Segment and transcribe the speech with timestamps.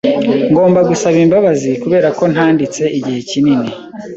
[0.51, 3.69] Ngomba gusaba imbabazi kuberako ntanditse igihe kinini.